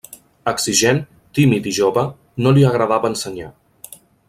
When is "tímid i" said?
1.39-1.75